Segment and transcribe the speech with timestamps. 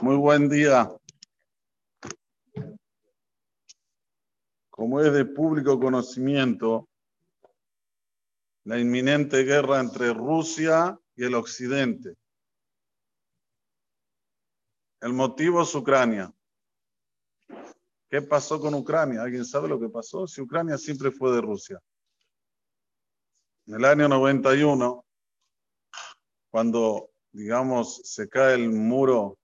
[0.00, 0.88] Muy buen día.
[4.70, 6.88] Como es de público conocimiento,
[8.62, 12.14] la inminente guerra entre Rusia y el Occidente.
[15.00, 16.32] El motivo es Ucrania.
[18.08, 19.22] ¿Qué pasó con Ucrania?
[19.22, 20.28] ¿Alguien sabe lo que pasó?
[20.28, 21.80] Si Ucrania siempre fue de Rusia.
[23.66, 25.04] En el año 91,
[26.50, 29.38] cuando, digamos, se cae el muro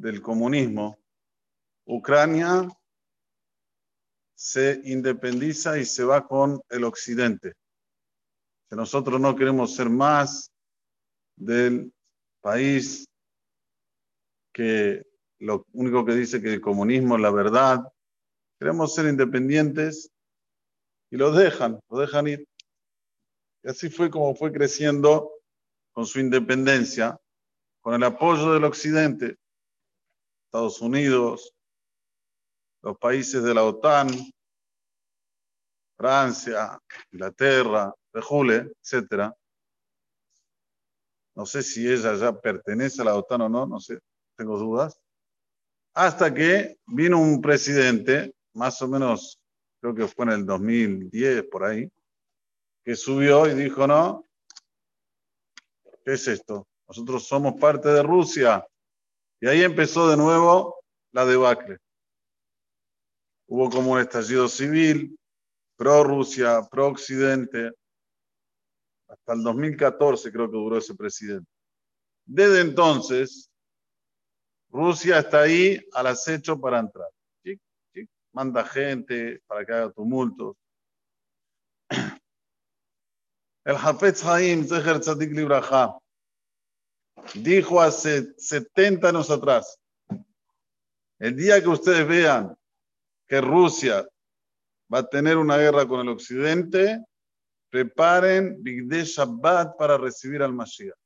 [0.00, 0.98] del comunismo,
[1.86, 2.68] Ucrania
[4.34, 7.54] se independiza y se va con el occidente.
[8.70, 10.50] Nosotros no queremos ser más
[11.36, 11.92] del
[12.42, 13.06] país
[14.52, 15.02] que
[15.38, 17.80] lo único que dice que el comunismo es la verdad.
[18.58, 20.10] Queremos ser independientes
[21.10, 22.46] y los dejan, los dejan ir.
[23.62, 25.30] Y así fue como fue creciendo
[25.92, 27.18] con su independencia,
[27.80, 29.36] con el apoyo del Occidente,
[30.56, 31.54] Estados Unidos,
[32.80, 34.08] los países de la OTAN,
[35.98, 36.78] Francia,
[37.12, 39.34] Inglaterra, Jule, etc.
[41.34, 43.98] No sé si ella ya pertenece a la OTAN o no, no sé,
[44.34, 44.98] tengo dudas.
[45.92, 49.38] Hasta que vino un presidente, más o menos,
[49.82, 51.86] creo que fue en el 2010, por ahí,
[52.82, 54.24] que subió y dijo, no,
[56.02, 56.66] ¿qué es esto?
[56.88, 58.66] Nosotros somos parte de Rusia.
[59.40, 60.76] Y ahí empezó de nuevo
[61.12, 61.78] la debacle.
[63.46, 65.18] Hubo como un estallido civil,
[65.76, 67.70] pro-Rusia, pro-Occidente.
[69.08, 71.48] Hasta el 2014 creo que duró ese presidente.
[72.24, 73.50] Desde entonces,
[74.68, 77.08] Rusia está ahí al acecho para entrar.
[78.32, 80.56] Manda gente para que haga tumultos.
[83.64, 85.00] El Hafetz Haim, Zeher
[85.32, 85.98] Libraja,
[87.42, 89.78] dijo hace 70 años atrás,
[91.18, 92.56] el día que ustedes vean
[93.26, 94.06] que Rusia
[94.92, 97.02] va a tener una guerra con el Occidente,
[97.70, 100.96] preparen Bigde Shabbat para recibir al Mashiach.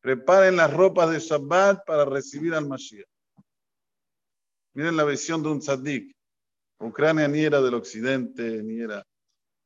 [0.00, 3.08] Preparen las ropas de Shabbat para recibir al Mashiach.
[4.74, 6.14] Miren la visión de un tzaddik.
[6.80, 9.04] Ucrania ni era del occidente, ni era.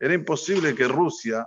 [0.00, 1.46] Era imposible que Rusia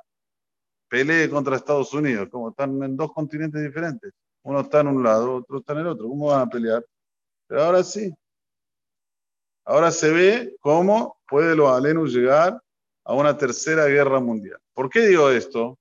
[0.88, 4.12] pelee contra Estados Unidos, como están en dos continentes diferentes.
[4.44, 6.07] Uno está en un lado, otro está en el otro.
[6.07, 6.85] ¿Cómo van a pelear?
[7.47, 8.13] Pero ahora sí.
[9.66, 12.62] Ahora se ve cómo puede los alenos llegar
[13.03, 14.59] a una tercera guerra mundial.
[14.73, 15.79] ¿Por qué digo esto?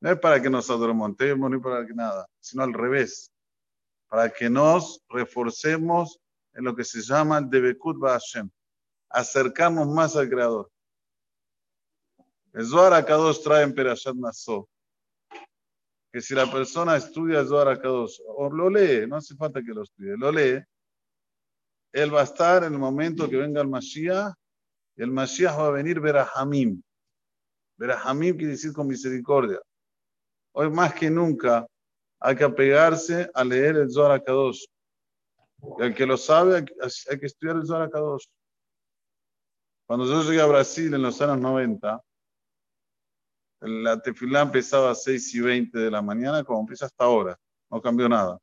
[0.00, 3.32] No es para que nos adormontemos ni para que nada, sino al revés,
[4.08, 6.20] para que nos reforcemos
[6.52, 8.48] en lo que se llama el Debekut Hashem,
[9.08, 10.70] acercarnos más al Creador.
[12.54, 14.68] El Zohar Akadosh trae en Perashat Naso
[16.12, 19.72] que si la persona estudia el Zohar Akadosh, o lo lee, no hace falta que
[19.74, 20.62] lo estudie, lo lee,
[21.92, 24.32] él va a estar en el momento que venga el Mashiach,
[24.96, 26.80] y el Mashiach va a venir Berahamim.
[27.76, 29.60] Berahamim quiere decir con misericordia.
[30.52, 31.66] Hoy más que nunca
[32.20, 34.64] hay que apegarse a leer el Zohar Kadosh.
[35.80, 36.64] Y al que lo sabe,
[37.10, 38.26] hay que estudiar el Zohar Kadosh.
[39.84, 42.00] Cuando yo llegué a Brasil en los años 90,
[43.64, 47.38] la tefilá empezaba a 6 y 20 de la mañana, como empieza hasta ahora.
[47.70, 48.38] No cambió nada.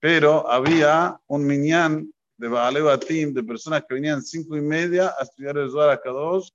[0.00, 5.24] Pero había un minyan de Baale Batim, de personas que venían 5 y media a
[5.24, 6.48] estudiar el Zohar Kadosh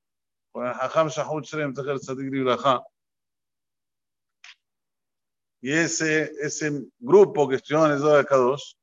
[0.51, 2.31] con el Hajam Shahud Shrem Tejer Tzadik
[5.66, 8.75] y ese, ese grupo que estudió en el Zohar Kadosh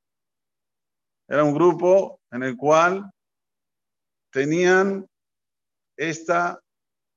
[1.29, 3.09] era un grupo en el cual
[4.33, 5.09] tenían
[5.97, 6.61] esta,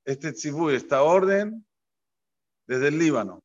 [0.06, 1.66] este tzibú, esta orden
[2.68, 3.42] desde el Líbano.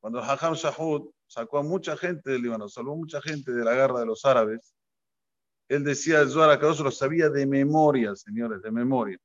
[0.00, 4.00] Cuando Hajam Shahud sacó a mucha gente del Líbano, salvó mucha gente de la guerra
[4.00, 4.74] de los árabes,
[5.68, 9.18] él decía el Zohar Kadosh lo sabía de memoria, señores, de memoria.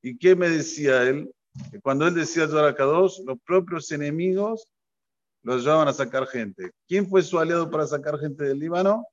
[0.00, 1.32] ¿Y qué me decía él?
[1.70, 4.68] que cuando él decía Zohar Kadosh, los propios enemigos
[5.42, 6.70] los llevaban a sacar gente.
[6.88, 9.06] ¿Quién fue su aliado para sacar gente del Líbano?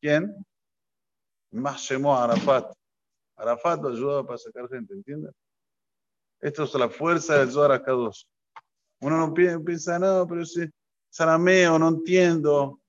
[0.00, 0.34] ¿Quién?
[1.50, 2.74] Más Arafat.
[3.36, 5.32] Arafat lo ayudaba para sacar gente, ¿entienden?
[6.40, 8.24] Esto es la fuerza del Zohar Kadosh.
[9.00, 10.68] Uno no piensa, no, pero si
[11.10, 12.80] sarameo, no entiendo.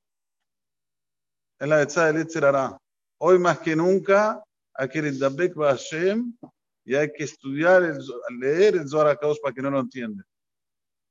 [1.60, 2.78] En la de del
[3.18, 4.44] Hoy más que nunca,
[4.74, 6.36] aquel Indabek Hashem
[6.84, 7.98] y hay que estudiar, el,
[8.40, 10.24] leer el Zohar Akadosh para que no lo entienda.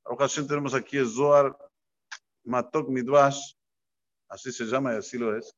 [0.05, 1.57] A ocasión tenemos aquí el Zohar
[2.45, 3.53] Matok Midwash,
[4.29, 5.53] así se llama y así lo es,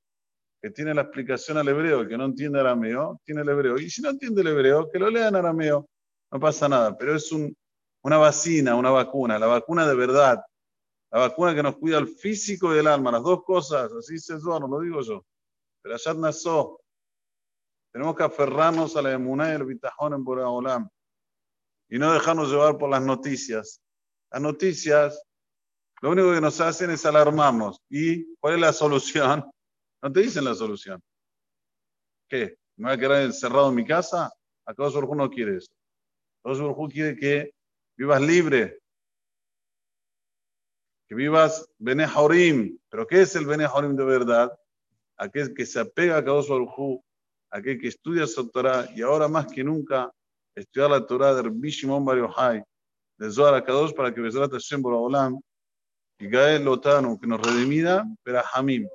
[0.67, 3.77] que tiene la explicación al hebreo, que no entiende arameo, tiene el hebreo.
[3.77, 5.87] Y si no entiende el hebreo, que lo lea en arameo,
[6.29, 7.55] no pasa nada, pero es un,
[8.03, 10.43] una vacina, una vacuna, la vacuna de verdad,
[11.09, 14.35] la vacuna que nos cuida el físico y el alma, las dos cosas, así se
[14.35, 15.25] eso, no lo digo yo.
[15.81, 16.81] Pero allá nació.
[17.93, 20.89] Tenemos que aferrarnos a la emuná y el bitajón en Boreolam
[21.89, 23.81] y no dejarnos llevar por las noticias.
[24.29, 25.23] Las noticias
[26.01, 27.81] lo único que nos hacen es alarmarnos.
[27.89, 29.49] ¿Y cuál es la solución?
[30.01, 31.01] No te dicen la solución.
[32.29, 32.57] ¿Qué?
[32.75, 34.31] ¿Me voy a quedar encerrado en mi casa?
[34.65, 35.71] Acá Surjú no quiere eso.
[36.44, 37.51] Surjú quiere que
[37.97, 38.79] vivas libre.
[41.07, 42.07] Que vivas Bene
[42.89, 44.51] ¿Pero qué es el Bene de verdad?
[45.17, 47.01] Aquel que se apega a Kadosh Baruj
[47.50, 50.11] aquel que estudia su Torah y ahora más que nunca
[50.55, 52.63] estudiar la Torah de Rabbi Shimon Bar Yochai,
[53.17, 55.39] de Zohar a para que Bezrat Hashem Olam
[56.19, 58.88] y Gael Lotano, que nos redimida, pero Hamim.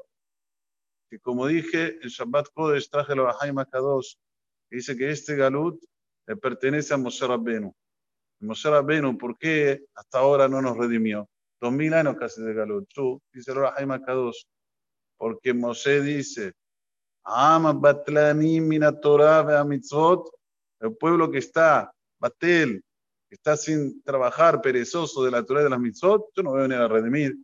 [1.12, 4.14] Que como dije, en Shabbat Kodesh traje la Bahaim Kadosh,
[4.70, 5.78] que dice que este Galut
[6.26, 7.70] le pertenece a Moshe Rabbenu.
[8.40, 11.28] Moshe Rabbenu, ¿por qué hasta ahora no nos redimió?
[11.60, 12.88] Dos mil años casi de Galut.
[12.94, 14.42] Tú, dice la Bahaim Kadosh,
[15.18, 16.54] porque Moshe dice,
[17.24, 20.30] Ama Batlani Mina Torah Mitzvot,
[20.80, 22.82] el pueblo que está, Batel,
[23.28, 26.62] que está sin trabajar, perezoso de la Torah de las Mitzvot, yo no voy a
[26.62, 27.36] venir a redimir.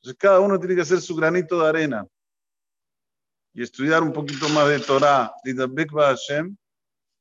[0.00, 2.08] Entonces cada uno tiene que hacer su granito de arena
[3.54, 6.56] y estudiar un poquito más de Torah, Hashem,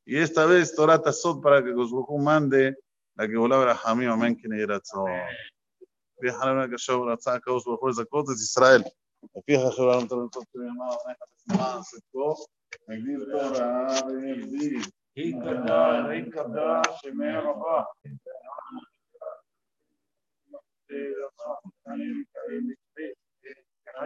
[0.06, 2.76] y esta vez Torah Tazot para que Gosbuhu mande
[3.16, 5.08] la que volaba la Hamim, amén, que era todo.
[6.22, 8.00] بيحنا لنا كشوف رتاع كوز وخوز